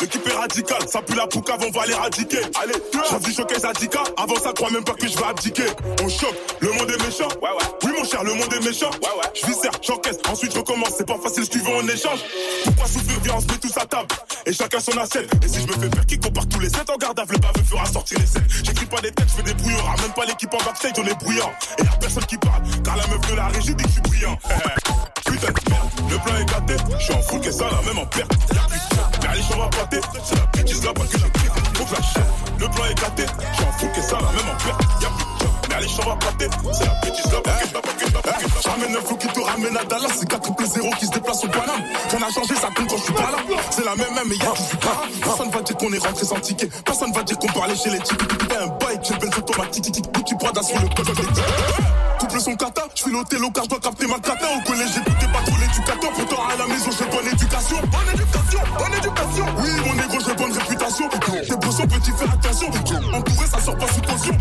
L'équipe 0.01 0.27
est 0.27 0.33
radicale, 0.33 0.89
ça 0.89 1.03
pue 1.03 1.15
la 1.15 1.27
poucave, 1.27 1.61
on 1.67 1.71
va 1.71 1.87
l'éradiquer. 1.87 2.41
Allez, 2.63 2.75
j'ai 2.93 3.19
vu 3.19 3.35
choquer 3.35 3.61
Zadika, 3.61 4.03
avant 4.17 4.37
ça, 4.37 4.53
crois 4.53 4.71
même 4.71 4.85
pas 4.85 4.95
que 4.95 5.07
je 5.07 5.17
vais 5.17 5.25
abdiquer. 5.25 5.67
On 6.03 6.09
choque, 6.09 6.37
le 6.61 6.73
monde 6.73 6.91
est 6.91 7.05
méchant. 7.05 7.29
Ouais, 7.43 7.51
ouais. 7.51 7.67
Oui, 7.85 7.93
mon 7.99 8.05
cher, 8.05 8.25
le 8.25 8.35
monde 8.35 8.53
est 8.53 8.65
méchant. 8.65 8.91
Ouais, 8.91 9.09
ouais. 9.19 9.31
Je 9.35 9.47
viscère, 9.47 9.73
j'encaisse, 9.83 10.19
ensuite 10.29 10.53
je 10.53 10.59
recommence, 10.59 10.93
c'est 10.97 11.07
pas 11.07 11.19
facile, 11.23 11.45
veux, 11.53 11.75
on 11.75 11.87
échange. 11.87 12.21
Pourquoi 12.65 12.87
souffrir, 12.87 13.21
viens, 13.23 13.35
on 13.37 13.41
se 13.41 13.47
met 13.47 13.59
tous 13.59 13.77
à 13.77 13.85
table. 13.87 14.09
Et 14.47 14.53
chacun 14.53 14.81
son 14.81 14.97
assiette. 14.97 15.31
Et 15.45 15.49
si 15.49 15.61
je 15.61 15.67
me 15.67 15.73
fais 15.73 15.91
faire 15.95 16.07
qui 16.07 16.19
compare 16.19 16.49
tous 16.49 16.61
les 16.61 16.71
7 16.71 16.89
en 16.89 16.97
garde 16.97 17.19
à 17.19 17.25
le 17.29 17.39
baveux 17.39 17.65
fera 17.69 17.85
sortir 17.87 18.19
les 18.19 18.27
7. 18.27 18.43
J'écris 18.65 18.87
pas 18.87 19.01
des 19.01 19.13
têtes, 19.13 19.29
je 19.29 19.35
fais 19.35 19.43
des 19.43 19.55
brouillards. 19.55 19.97
Même 20.01 20.13
pas 20.15 20.25
l'équipe 20.25 20.53
en 20.55 20.65
backstage, 20.65 20.93
on 20.99 21.07
est 21.07 21.19
bruyant. 21.23 21.53
Et 21.79 21.83
y'a 21.83 21.91
personne 22.01 22.25
qui 22.25 22.39
parle, 22.39 22.63
car 22.85 22.97
la 22.97 23.07
meuf 23.07 23.21
de 23.31 23.35
la 23.35 23.49
régie 23.49 23.75
dit 23.75 23.83
que 23.85 23.89
je 23.89 23.93
suis 23.93 24.03
brillant. 24.03 24.39
Putain 25.31 25.47
de 25.47 25.71
merde, 25.71 25.91
le 26.11 26.19
plan 26.19 26.37
est 26.39 26.45
gâté. 26.45 26.75
Je 26.99 27.05
suis 27.05 27.15
en 27.15 27.23
full, 27.23 27.41
qu'est-ce 27.41 27.59
ça 27.59 27.65
là, 27.65 27.79
même 27.87 27.99
en 27.99 28.07
perte. 28.07 28.33
Y'a 28.53 28.63
plus 28.63 28.79
de 28.79 29.21
mais 29.23 29.29
allez, 29.29 29.43
j'en 29.49 29.59
va 29.59 29.69
pâter. 29.69 30.01
C'est 30.25 30.35
la 30.35 30.47
bitch 30.47 30.83
là-bas 30.83 31.05
que 31.07 31.19
je 31.19 31.25
que 31.25 31.95
la. 31.95 32.59
Le 32.59 32.69
plan 32.69 32.85
est 32.87 33.01
gâté. 33.01 33.27
Je 33.39 33.57
suis 33.57 33.65
en 33.65 33.73
full, 33.79 33.93
qu'est-ce 33.95 34.09
ça 34.09 34.17
là, 34.17 34.29
même 34.35 34.51
en 34.51 34.59
perte. 34.59 34.83
Y'a 35.01 35.09
plus 35.09 35.25
de 35.25 35.51
mais 35.69 35.75
allez, 35.77 35.89
j'en 35.89 36.11
va 36.11 36.17
pâter. 36.17 36.49
C'est 36.73 36.85
la 36.85 36.95
bitch 37.01 37.25
là-bas 37.33 37.53
que 37.61 37.69
je 37.69 37.75
la 37.75 37.81
que 37.81 38.07
je 38.07 38.15
la 38.15 38.23
que 38.23 38.63
J'amène 38.65 38.97
un 38.97 39.01
flou 39.01 39.17
qui 39.17 39.29
te 39.29 39.41
ramène 39.41 39.77
à 39.77 39.85
Dallas. 39.85 40.09
C'est 40.19 40.29
4 40.29 40.43
triple 40.43 40.65
0 40.67 40.91
qui 40.99 41.07
se 41.07 41.11
déplace 41.13 41.45
au 41.45 41.49
Paname. 41.49 41.83
Rien 42.11 42.19
n'a 42.19 42.31
changé, 42.33 42.55
ça 42.57 42.69
compte 42.75 42.89
quand 42.89 42.99
je 42.99 43.05
suis 43.05 43.13
pas 43.13 43.31
là. 43.31 43.39
C'est 43.71 43.85
la 43.85 43.95
même, 43.95 44.09
mais 44.27 44.35
y'a 44.35 44.55
suis 44.57 44.77
pas. 44.79 45.03
Personne 45.23 45.51
va 45.51 45.61
dire 45.63 45.77
qu'on 45.77 45.93
est 45.93 46.05
rentré 46.05 46.27
sans 46.27 46.41
ticket. 46.41 46.69
Personne 46.85 47.13
va 47.13 47.23
dire 47.23 47.39
qu'on 47.39 47.53
parlait 47.53 47.77
chez 47.77 47.91
les 47.91 48.01
types. 48.01 48.49
T'as 48.49 48.65
un 48.65 48.67
bike, 48.67 49.05
j'ai 49.05 49.15
le 49.15 49.21
benz 49.21 49.39
automatique. 49.39 50.13
Gucci 50.13 50.35
Prada 50.35 50.61
sur 50.63 50.81
le 50.81 50.89
code. 50.89 52.10
Couple 52.21 52.41
son 52.41 52.55
kata, 52.55 52.83
je 52.95 53.03
fais 53.03 53.11
l'hôtel 53.11 53.41
car 53.55 53.65
je 53.65 53.69
dois 53.71 53.81
capter 53.81 54.07
ma 54.07 54.19
cata. 54.19 54.47
Au 54.55 54.61
collège, 54.69 54.91
j'écoutais 54.95 55.27
pas 55.33 55.41
trop 55.41 55.57
l'éducateur. 55.57 56.11
Pourtant, 56.12 56.43
à 56.53 56.57
la 56.57 56.67
maison, 56.67 56.91
j'ai 56.93 57.07
bonne 57.07 57.27
éducation. 57.33 57.77
Bonne 57.81 58.12
éducation, 58.12 58.61
bonne 58.79 58.93
éducation. 58.93 59.47
Oui, 59.57 59.71
mon 59.87 59.95
négro, 59.95 60.19
j'ai 60.21 60.35
bonne 60.35 60.53
réputation. 60.53 61.09
Tes 61.09 61.57
brossons, 61.57 61.87
petit, 61.87 62.12
fais 62.12 62.25
attention. 62.25 62.69
Entouré, 63.15 63.47
ça 63.47 63.59
sort 63.59 63.77
pas 63.79 63.87
sous 63.87 64.03
caution. 64.03 64.37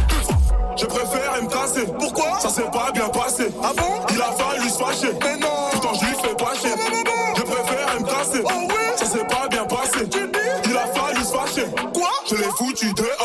Je 0.75 0.86
préfère 0.86 1.41
me 1.41 1.48
casser. 1.48 1.86
Pourquoi? 1.98 2.39
Ça 2.41 2.50
s'est 2.50 2.69
pas 2.69 2.91
bien 2.93 3.07
passé. 3.09 3.48
Ah 3.63 3.71
bon? 3.75 4.05
Il 4.12 4.21
a 4.21 4.31
fallu 4.33 4.69
se 4.69 4.77
fâcher. 4.77 5.13
Mais 5.24 5.38
non 5.38 5.69
Pourtant, 5.71 5.93
je 5.93 6.05
lui 6.05 6.15
fais 6.21 6.36
pas 6.36 6.53
chier. 6.59 6.71
Je 7.38 7.41
préfère 7.41 8.00
me 8.00 8.05
casser. 8.05 8.41
Oh 8.43 8.67
oui 8.67 8.75
Ça 8.98 9.05
s'est 9.05 9.25
pas 9.25 9.48
bien 9.50 9.65
passé. 9.65 10.09
Tu 10.09 10.19
dis 10.19 10.69
Il 10.69 10.77
a 10.77 10.86
fallu 10.88 11.24
se 11.24 11.31
fâcher. 11.31 11.67
Quoi? 11.93 12.09
Je 12.29 12.36
l'ai 12.36 12.51
foutu 12.57 12.93
dehors. 12.93 13.18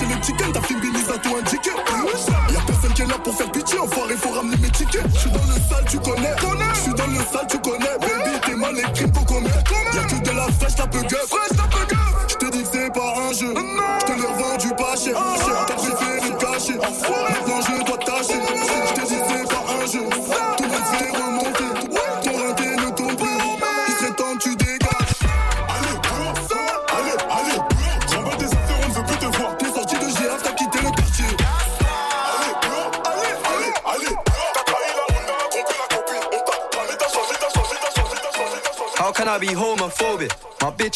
Parti 0.00 0.12
parler 0.14 0.14
chez 0.14 0.14
les 0.14 0.22
chickens, 0.22 0.52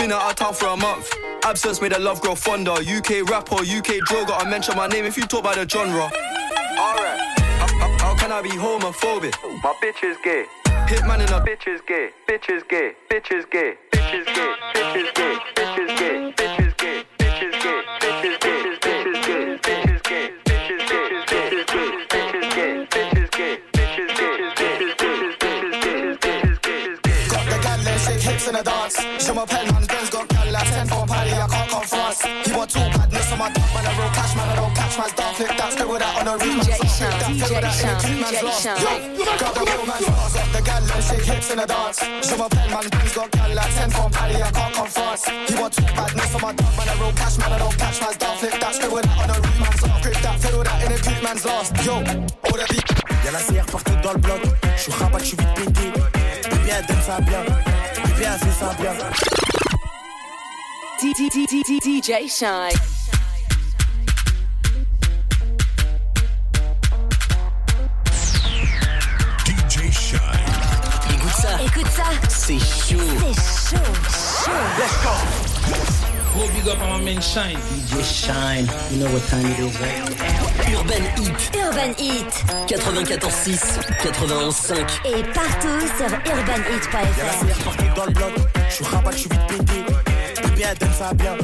Been 0.00 0.12
out 0.12 0.30
of 0.30 0.36
town 0.36 0.54
for 0.54 0.68
a 0.68 0.76
month. 0.78 1.12
Absence 1.44 1.82
made 1.82 1.92
the 1.92 1.98
love 1.98 2.22
grow 2.22 2.34
fonder. 2.34 2.72
UK 2.72 3.28
rapper, 3.28 3.56
UK 3.56 4.00
drill, 4.06 4.24
gotta 4.24 4.48
mention 4.48 4.74
my 4.74 4.86
name 4.86 5.04
if 5.04 5.14
you 5.18 5.26
talk 5.26 5.40
about 5.40 5.56
the 5.56 5.68
genre. 5.68 6.04
Alright. 6.04 7.20
How, 7.60 7.68
how- 7.68 7.98
how 7.98 8.14
can 8.16 8.32
I 8.32 8.40
be 8.40 8.48
homophobic? 8.48 9.34
My 9.62 9.74
bitch 9.82 10.02
is 10.02 10.16
gay. 10.24 10.46
Hitman 10.88 11.20
in 11.20 11.28
a 11.34 11.40
bitch 11.44 11.68
is 11.68 11.82
gay. 11.86 12.08
Bitch 12.26 12.48
is 12.48 12.62
gay. 12.70 12.94
Bitch 13.10 13.30
is 13.30 13.44
gay. 13.52 13.74
Bitch 13.92 14.14
is 14.16 15.08
gay. 15.12 15.36
Bitch 15.54 15.78
is 15.78 15.98
gay. 15.98 16.32
Bitch 16.32 16.64
is 16.64 16.74
gay. 16.80 17.04
Bitch 17.18 17.42
is 17.42 17.62
gay. 17.62 17.84
Bitch 18.00 18.24
is 18.24 18.38
gay. 18.40 19.58
Bitch 19.60 19.92
is 19.92 20.00
gay. 20.06 20.40
Bitch 20.48 20.72
is 20.72 20.80
gay. 20.80 21.20
Bitch 22.08 23.16
is 23.18 23.28
gay. 23.28 23.58
Bitch 23.74 23.90
catch 35.46 35.56
man's 35.56 35.56
dog. 35.56 35.56
Flip 35.56 35.56
that, 35.56 35.72
scribble 35.72 35.98
that 35.98 36.12
on 36.18 36.24
the 36.24 36.34
roof. 36.44 36.60
DJ 36.60 36.76
Flip 36.76 36.90
Sean, 36.90 37.10
that, 37.10 37.30
DJ 37.30 37.46
flip 37.48 37.60
that, 37.60 37.72
Sean, 37.72 37.90
in 37.90 37.96
a 37.96 38.00
cute 38.00 38.20
man's 38.20 38.36
DJ 38.36 38.44
lost. 38.44 38.62
Sean. 38.62 38.76
Yo, 39.16 39.24
got 39.40 39.52
the 39.54 39.62
real 39.64 39.86
man's 39.86 40.08
lost. 40.08 40.34
Got 40.36 40.48
the 40.52 40.60
gal 40.60 40.82
them 40.84 41.00
shake 41.00 41.24
hips 41.24 41.50
in 41.50 41.58
the 41.60 41.66
dance. 41.66 42.00
Je 42.00 42.34
m'appelle 42.36 42.70
man, 42.70 42.84
Ben's 42.90 43.14
got 43.14 43.30
gal 43.30 43.50
like 43.54 43.74
10 43.74 43.90
for 43.90 44.10
party, 44.10 44.36
I 44.36 44.50
can't 44.50 44.74
come 44.74 44.90
France. 44.90 45.24
He 45.28 45.54
want 45.56 45.72
two 45.72 45.88
badness 45.96 46.34
on 46.34 46.40
my 46.40 46.52
dog, 46.52 46.72
man, 46.76 46.88
I 46.88 46.94
roll 47.00 47.12
cash, 47.12 47.36
man, 47.38 47.52
I 47.52 47.58
don't 47.58 47.76
catch 47.78 48.00
man's 48.00 48.16
dog. 48.16 48.36
Flip 48.38 48.56
that, 48.60 48.74
scribble 48.74 49.00
that 49.00 49.16
on 49.20 49.28
the 49.30 49.36
roof. 49.40 49.58
man's 49.60 49.82
lost. 49.82 50.02
Grip 50.02 50.18
that, 50.20 50.36
fiddle 50.40 50.64
that 50.64 50.78
in 50.84 50.92
a 50.92 50.98
cute 50.98 51.22
man's 51.22 51.44
lost. 51.44 51.70
Yo, 51.84 51.94
all 51.94 52.56
the 52.58 52.66
beat. 52.70 52.88
Y'a 53.24 53.30
la 53.32 53.40
CR 53.40 53.66
partout 53.70 53.96
dans 54.02 54.12
le 54.12 54.20
bloc. 54.20 54.40
Je 54.76 54.82
suis 54.82 54.92
rabat, 54.92 55.18
je 55.18 55.24
suis 55.24 55.36
vite 55.36 55.54
pété. 55.56 55.86
Bébé, 56.50 56.70
elle 56.72 56.86
donne 56.86 57.02
ça 57.02 57.20
bien. 57.20 57.42
Bébé, 57.44 58.24
elle 58.28 58.38
fait 58.38 58.56
ça 58.58 58.72
bien. 58.76 58.92
DJ 61.00 62.28
Shine. 62.28 62.99
C'est 72.50 72.58
chaud. 72.58 72.98
c'est 73.36 73.76
chaud, 73.76 73.82
chaud. 74.42 75.10
Gros 76.34 76.48
big 76.48 76.68
up 76.68 76.78
à 76.82 76.86
ma 76.86 76.98
main 76.98 77.20
Shine. 77.20 77.56
DJ 77.70 78.02
Shine. 78.02 78.66
You 78.90 78.98
know 78.98 79.12
what 79.12 79.22
time 79.28 79.46
it 79.46 79.60
is, 79.60 79.78
right? 79.78 80.02
Urban 80.74 81.04
Heat. 81.14 81.50
Urban 81.54 81.94
Heat 81.96 82.44
94.6. 82.66 83.78
91.5. 84.02 84.74
et 85.04 85.22
partout 85.32 85.80
sur 85.96 86.10
Y'a 86.10 86.34
la 86.34 86.40
urbanheat.fr. 86.40 87.46
CR 87.46 87.64
partout 87.64 87.84
dans 87.94 88.06
le 88.06 88.12
bloc. 88.12 88.32
Je 88.68 88.74
suis 88.74 88.84
rabat, 88.84 89.12
je 89.12 89.16
suis 89.18 89.30
vite 89.30 89.46
pété. 89.46 89.84
Donne 90.80 90.92
ça 90.92 91.14
bien. 91.14 91.36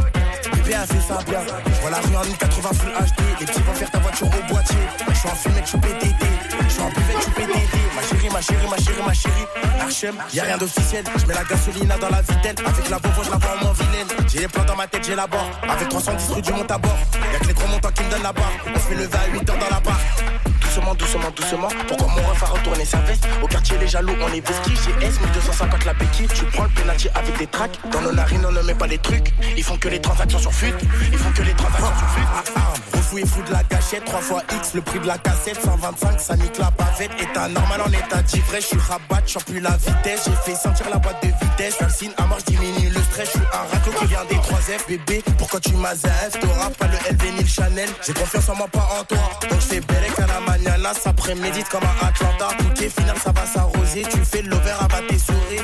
Bébé, 0.53 0.77
elle 0.81 0.87
fait 0.87 1.07
ça 1.07 1.19
bien. 1.25 1.41
Je 1.67 1.81
vois 1.81 1.91
la 1.91 1.99
rue 1.99 2.17
en 2.17 2.25
1080 2.25 2.69
full 2.75 2.91
HD. 2.91 3.41
Les 3.41 3.47
petits 3.47 3.63
vont 3.63 3.75
faire 3.75 3.91
ta 3.91 3.99
voiture 3.99 4.27
au 4.27 4.53
boîtier. 4.53 4.77
Je 5.09 5.15
suis 5.15 5.29
en 5.29 5.35
fumette, 5.35 5.65
je 5.65 5.69
suis 5.71 5.79
PTT. 5.79 6.27
Je 6.61 6.69
suis 6.69 6.83
en 6.83 6.89
buvette, 6.89 7.17
je 7.17 7.23
suis 7.23 7.31
PTT. 7.33 7.79
Ma 7.95 8.03
chérie, 8.03 8.29
ma 8.33 8.41
chérie, 8.41 8.69
ma 8.71 8.77
chérie, 8.77 9.03
ma 9.07 9.15
chérie. 9.15 9.47
Archem, 9.81 10.15
y'a 10.33 10.43
rien 10.45 10.59
d'officiel. 10.59 11.05
Je 11.17 11.27
mets 11.27 11.35
la 11.35 11.45
gasoline 11.45 11.95
dans 12.01 12.09
la 12.09 12.23
vitelle. 12.23 12.57
Avec 12.67 12.91
la 12.91 12.99
bobo, 12.99 13.23
je 13.25 13.31
la 13.31 13.37
vois 13.37 13.71
en 13.71 13.73
vilaine. 13.73 14.09
J'ai 14.29 14.41
les 14.41 14.49
plans 14.49 14.65
dans 14.65 14.77
ma 14.77 14.87
tête, 14.87 15.05
j'ai 15.05 15.15
la 15.15 15.27
barre. 15.27 15.51
Avec 15.69 15.89
310 15.89 16.33
rue 16.33 16.43
du 16.43 16.53
monte 16.53 16.71
à 16.71 16.79
bord. 16.79 16.99
Y'a 17.33 17.39
que 17.39 17.47
les 17.47 17.55
gros 17.55 17.69
montants 17.69 17.91
qui 17.91 18.03
me 18.03 18.11
donnent 18.11 18.23
la 18.23 18.33
barre. 18.33 18.53
On 18.75 18.79
se 18.79 18.85
fait 18.85 18.95
lever 18.95 19.19
à 19.19 19.33
8 19.33 19.51
heures 19.51 19.59
dans 19.59 19.71
la 19.71 19.81
barre. 19.81 20.01
Doucement, 20.77 20.95
doucement, 20.95 21.31
doucement. 21.35 21.69
Pourquoi 21.89 22.09
mon 22.09 22.29
ref 22.29 22.43
a 22.43 22.47
retourné 22.49 22.85
sa 22.85 22.99
veste? 22.99 23.27
Au 23.43 23.47
quartier, 23.47 23.79
les 23.79 23.89
jaloux, 23.89 24.13
on 24.21 24.29
est 24.35 24.47
vesquis. 24.47 24.75
J'ai 24.85 25.07
S, 25.07 25.19
1250 25.23 25.87
la 25.87 25.95
béquille. 25.95 26.29
Tu 26.29 26.45
prends 26.53 26.65
le 26.65 26.69
penalty 26.69 27.09
avec 27.15 27.39
des 27.39 27.47
tracks. 27.47 27.79
Dans 27.91 28.03
nos 28.03 28.13
narines, 28.13 28.45
on 28.47 28.53
ne 28.53 28.61
met 28.61 28.75
pas 28.75 28.87
les 28.87 28.99
trucs. 28.99 29.33
Ils 29.57 29.65
font 29.65 29.79
que 29.79 29.89
les 29.89 30.03
transactions 30.03 30.39
sur 30.39 30.53
fut. 30.53 30.75
Ils 31.11 31.17
font 31.17 31.33
que 31.33 31.41
les 31.41 31.55
transactions 31.55 31.97
sur 31.97 32.11
fut. 32.11 32.27
Refou 32.95 33.17
et 33.17 33.25
fou 33.25 33.43
de 33.45 33.53
la 33.53 33.63
gâchette. 33.63 34.05
3 34.05 34.21
fois 34.21 34.43
X, 34.55 34.75
le 34.75 34.83
prix 34.83 35.01
de 35.01 35.07
la 35.07 35.17
cassette. 35.17 35.59
125, 35.65 36.21
ça 36.21 36.37
nique 36.37 36.59
la 36.59 36.71
bavette. 36.71 37.11
État 37.23 37.49
normal 37.49 37.81
en 37.81 37.93
état 37.93 38.21
d'ivresse. 38.21 38.65
Je 38.65 38.69
suis 38.69 38.79
rabat, 38.79 39.23
je 39.27 39.39
plus 39.39 39.61
la 39.61 39.79
vitesse. 39.79 40.25
J'ai 40.27 40.53
fait 40.53 40.59
sentir 40.59 40.91
la 40.91 40.99
boîte 40.99 41.23
de 41.23 41.29
vitesse. 41.29 41.77
Calcine 41.79 42.13
à 42.19 42.27
mort, 42.27 42.39
je 42.41 42.53
diminue 42.53 42.91
le 42.91 43.01
stress. 43.01 43.31
Je 43.33 43.39
suis 43.39 43.49
un 43.51 43.65
raclo 43.73 43.93
qui 43.99 44.07
vient 44.09 44.27
des 44.27 44.37
3 44.37 44.59
F. 44.59 44.87
Bébé, 44.89 45.25
pourquoi 45.39 45.59
tu 45.59 45.73
m'as 45.73 45.95
F? 45.95 46.39
T'auras 46.39 46.69
pas 46.79 46.87
le 46.89 46.99
LV 47.15 47.33
ni 47.33 47.41
le 47.41 47.49
Chanel. 47.49 47.89
J'ai 48.07 48.13
confiance 48.13 48.47
en 48.51 48.57
moi, 48.57 48.69
pas 48.71 48.87
en 49.01 49.05
toi. 49.05 49.19
Donc 49.49 49.61
fais 49.61 49.81
Bérec 49.81 50.13
à 50.19 50.27
la 50.27 50.41
manana. 50.67 50.93
Ça 50.95 51.13
prémédite 51.13 51.69
comme 51.69 51.85
un 51.85 52.07
Atlanta. 52.07 52.49
Tout 52.59 52.83
est 52.83 52.89
final, 52.89 53.17
ça 53.23 53.33
va 53.33 53.47
s'arroser. 53.47 54.03
Tu 54.11 54.25
fais 54.25 54.43
l'over, 54.43 54.75
abat 54.81 55.03
tes 55.09 55.19
souris. 55.19 55.61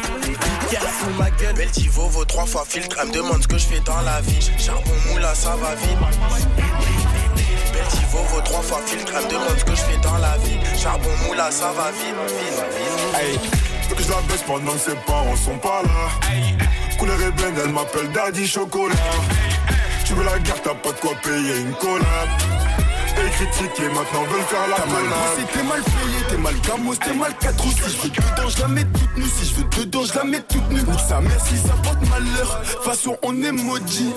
Carrefour 0.71 1.11
ma 1.19 1.31
gueule. 1.31 1.55
Belle 1.55 1.71
Tivo, 1.71 2.09
vaut 2.09 2.25
3 2.25 2.47
fois 2.47 2.65
filtre. 2.69 2.97
Elle 3.01 3.09
me 3.09 3.13
demande 3.13 3.43
ce 3.43 3.49
que 3.49 3.59
je 3.59 3.67
fais 3.67 3.81
dans 3.81 4.01
la 4.01 4.21
vie. 4.21 4.51
Charbon 4.59 4.95
moula, 5.09 5.35
ça 5.35 5.57
va 5.57 5.75
vite. 5.75 5.99
Belle 7.73 7.89
Tivo, 7.91 8.19
vaut 8.31 8.41
3 8.41 8.63
fois 8.63 8.81
filtre. 8.87 9.13
Elle 9.17 9.25
me 9.25 9.31
demande 9.31 9.59
ce 9.59 9.65
que 9.65 9.75
je 9.75 9.83
fais 9.83 9.99
dans 9.99 10.19
la 10.19 10.37
vie. 10.39 10.59
Charbon 10.81 11.11
moula, 11.27 11.51
ça 11.51 11.73
va 11.73 11.91
vite. 11.91 12.15
vite, 12.29 12.65
vite. 12.77 13.21
Hey, 13.21 13.39
faut 13.89 13.95
que 13.95 14.03
je 14.03 14.11
la 14.11 14.21
baisse 14.23 14.43
pendant 14.47 14.73
que 14.73 14.79
ses 14.79 14.97
parents 15.07 15.37
sont 15.37 15.59
pas 15.59 15.83
là. 15.83 16.31
Couleur 16.99 17.21
ébène, 17.21 17.55
elle 17.65 17.73
m'appelle 17.73 18.11
Daddy 18.13 18.47
Chocolat. 18.47 18.95
Tu 20.05 20.15
veux 20.15 20.25
la 20.25 20.39
guerre, 20.39 20.61
t'as 20.63 20.75
pas 20.75 20.93
de 20.93 21.01
quoi 21.01 21.13
payer 21.23 21.59
une 21.61 21.75
collab. 21.75 22.62
Et 23.25 23.31
critiquer, 23.31 23.89
maintenant 23.89 24.25
veulent 24.25 24.43
faire 24.43 24.69
la 24.69 24.77
collab. 24.77 25.49
T'es 25.53 25.63
mal 25.63 25.83
payé, 25.83 26.19
t'es 26.29 26.37
mal 26.37 26.55
gamos, 26.67 26.97
t'es 26.97 27.15
mal 27.15 27.33
4 27.41 27.67
ou 27.67 27.71
Si 27.71 27.77
je 27.79 28.03
veux 28.03 28.09
dedans, 28.11 28.49
je 28.49 28.61
la 28.61 28.69
mets 28.69 28.85
toute 28.85 29.17
nue. 29.17 29.25
Si 29.25 29.47
je 29.49 29.55
veux 29.55 29.65
dedans, 29.65 30.05
je 30.05 30.15
la 30.15 30.25
mets 30.25 30.41
toute 30.41 30.71
nue. 30.71 30.83
Nique 30.83 31.01
sa 31.09 31.21
mère 31.21 31.41
si 31.47 31.57
ça 31.57 31.75
porte 31.83 32.01
malheur. 32.09 32.65
Façon, 32.83 33.17
on 33.23 33.43
est 33.43 33.53
maudit. 33.53 34.13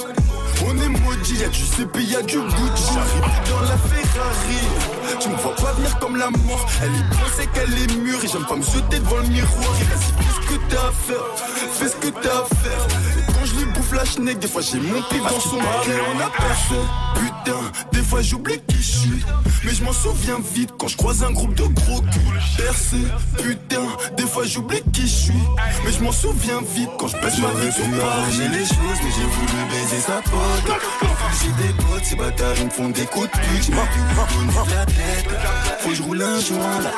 On 0.66 0.76
est 0.82 0.88
maudit, 0.88 1.36
y'a 1.36 1.50
du 1.50 1.66
CP, 1.66 2.04
y'a 2.04 2.22
du 2.22 2.40
Gucci. 2.40 2.94
J'arrive 2.94 3.50
dans 3.50 3.62
la 3.62 3.78
Ferrari. 3.78 5.20
Tu 5.20 5.30
me 5.30 5.36
vois 5.36 5.56
pas 5.56 5.74
venir 5.74 6.00
comme 6.00 6.16
la 6.18 6.30
mort. 6.30 6.66
Elle 6.82 6.96
est 6.96 7.10
pensée 7.10 7.48
qu'elle 7.54 7.74
est 7.78 7.96
mûre. 7.98 8.24
Et 8.24 8.28
j'aime 8.28 8.46
pas 8.46 8.56
me 8.56 8.64
jeter 8.64 9.00
devant 9.00 9.18
le 9.18 9.28
miroir. 9.28 9.76
Et 9.82 9.84
vas-y, 9.84 10.12
fais 10.18 10.34
ce 10.34 10.48
que 10.48 10.60
t'as 10.70 10.88
à 10.88 10.92
faire. 10.92 11.26
Fais 11.74 11.90
ce 11.90 11.96
que 11.96 12.08
t'as 12.08 12.40
à 12.40 12.46
faire. 12.46 12.88
Je 13.46 13.54
lui 13.54 13.66
bouffe 13.66 13.94
la 13.94 14.06
schneck, 14.06 14.40
des 14.40 14.48
fois 14.48 14.62
j'ai 14.62 14.80
mon 14.80 15.02
pif 15.04 15.22
dans 15.22 15.40
son 15.40 15.58
cœur. 15.58 16.06
On 16.16 16.20
a 16.20 16.30
personne. 16.30 16.88
Putain, 17.14 17.60
des 17.92 18.02
fois 18.02 18.22
j'oublie 18.24 18.60
qui 18.68 18.78
je 18.78 18.98
suis. 18.98 19.26
Mais 19.64 19.72
je 19.72 19.84
m'en 19.84 19.94
souviens 19.94 20.40
vite 20.54 20.72
quand 20.80 20.88
je 20.88 20.98
croise 20.98 21.24
un 21.24 21.32
groupe 21.32 21.54
de 21.54 21.64
gros 21.64 22.02
culs. 22.02 22.42
Percé, 22.58 22.98
putain, 23.38 23.86
des 24.18 24.24
fois 24.24 24.46
j'oublie 24.46 24.82
qui 24.92 25.04
je 25.04 25.16
suis. 25.26 25.44
Mais 25.84 25.92
je 25.92 26.04
m'en 26.04 26.12
souviens 26.12 26.62
vite 26.76 26.90
quand 26.98 27.08
je 27.08 27.18
baisse 27.18 27.38
ma 27.38 27.50
vie 27.60 27.72
sur 27.72 27.84
J'ai 28.32 28.48
les 28.48 28.66
choses, 28.66 29.00
mais 29.04 29.12
j'ai 29.16 29.26
voulu 29.26 29.66
baiser 29.70 30.02
sa 30.02 30.22
pote. 30.24 30.80
J'ai 31.40 31.64
des 31.64 31.74
potes, 31.84 32.04
ces 32.04 32.16
bâtards, 32.16 32.56
ils 32.58 32.66
me 32.66 32.70
font 32.72 32.90
des 32.90 33.06
coups 33.06 33.28
de 33.28 33.32
pute. 33.32 33.70
La 34.70 34.86
tête. 34.86 35.30
Faut 35.82 35.90
que 35.90 35.96
je 35.96 36.02
roule 36.02 36.24
un 36.24 36.40
joint 36.40 36.82
là. 36.82 36.92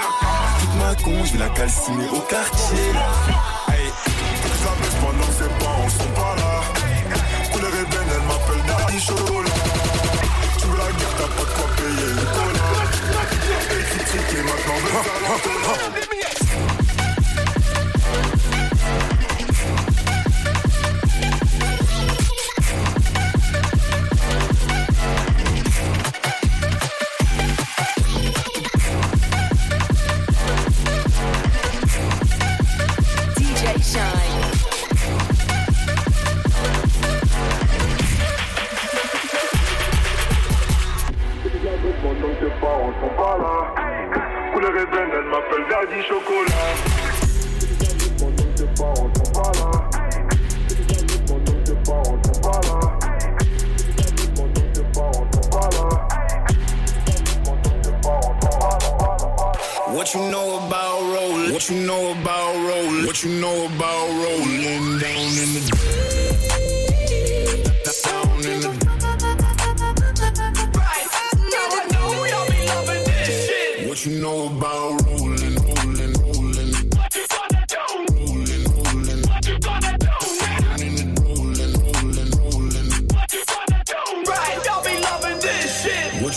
Toute 0.62 0.76
ma 0.80 0.96
con, 1.04 1.26
je 1.26 1.34
vais 1.34 1.40
la 1.40 1.50
calciner 1.50 2.08
au 2.14 2.22
quartier 2.22 2.94
là. 2.94 3.57
Que 5.38 5.43
ses 5.43 5.50
parents 5.63 5.89
sont 5.89 6.12
pas 6.15 6.36
là. 6.38 6.62
Couleur 7.52 7.73
ébène, 7.73 8.10
elle 8.12 8.26
m'appelle 8.28 8.63
Daddy 8.67 9.00
Chocolat. 9.00 9.50
Tu 10.58 10.67
veux 10.67 10.78
la 10.78 10.91
guerre, 10.91 11.13
t'as 11.17 11.28
pas 11.28 11.43
de 11.43 11.54
quoi 11.56 11.67
payer 11.78 12.08
une 12.12 12.26
collab. 12.36 12.89
Et 13.71 13.84
critiquer, 13.84 14.41
maintenant 14.43 14.78
veulent 14.84 15.04
faire 15.04 16.47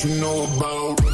you 0.04 0.18
know 0.18 0.44
about. 0.44 1.09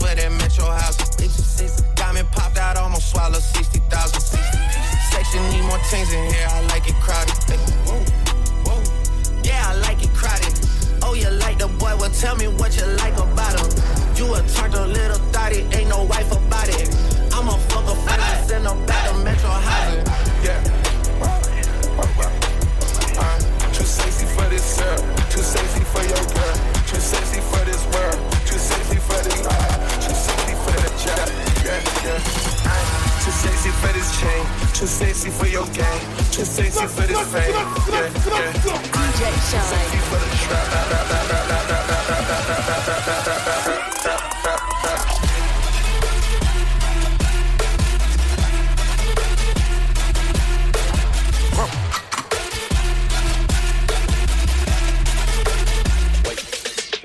for 0.00 0.14
that 0.16 0.32
metro 0.40 0.64
house. 0.64 0.96
Diamond 1.94 2.28
popped 2.32 2.58
out, 2.58 2.76
almost 2.76 3.10
swallowed 3.10 3.42
60,000. 3.42 4.40
Section 5.12 5.42
need 5.52 5.64
more 5.68 5.78
things 5.92 6.12
in 6.12 6.24
here, 6.32 6.48
I 6.48 6.60
like 6.72 6.88
it 6.88 6.96
crowded. 7.04 7.36
Yeah, 9.44 9.68
I 9.68 9.74
like 9.84 10.02
it 10.02 10.12
crowded. 10.14 10.54
Oh, 11.02 11.14
you 11.14 11.30
like 11.30 11.58
the 11.58 11.68
boy? 11.68 11.92
Well, 12.00 12.10
tell 12.10 12.36
me 12.36 12.48
what 12.48 12.76
you 12.76 12.86
like 13.02 13.14
about 13.14 13.60
him. 13.60 13.68
You 14.16 14.34
a 14.34 14.42
turtle 14.48 14.86
little 14.86 15.20
thotty, 15.32 15.60
ain't 15.76 15.88
no 15.88 16.04
wife 16.04 16.32
about 16.32 16.68
it. 16.68 16.88
I'ma 17.32 17.56
fuck 17.68 17.84
a 17.84 17.94
fucker, 17.94 18.06
fellas 18.06 18.50
in 18.50 18.62
the 18.64 18.74
back. 18.86 19.09
for 33.80 33.92
chain, 34.20 34.44
too 34.74 34.86
sexy 34.86 35.30
for 35.30 35.46
your 35.46 35.66
game, 35.68 36.00
too 36.32 36.44
sexy 36.44 36.86
for 36.86 37.06
this 37.06 37.20
fame. 37.32 37.54
Yeah, 37.54 38.10
yeah. 38.26 38.52
DJ 38.94 39.20
Sexy 39.50 39.98
for 40.08 40.18
the 40.18 40.28
trap. 40.44 40.70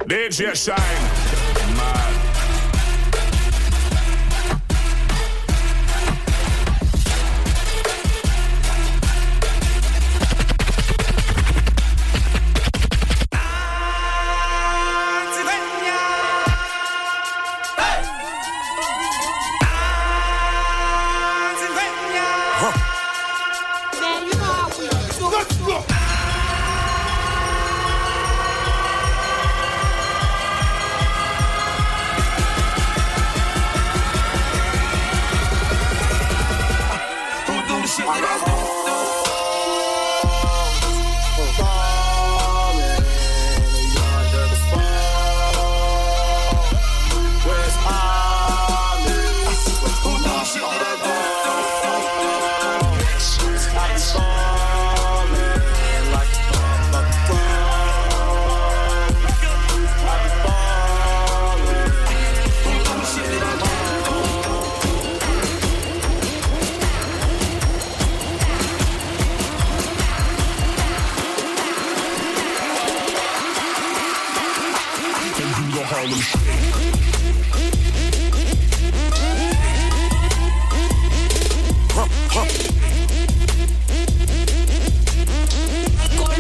DJ 0.08 0.56
Shine. 0.56 1.45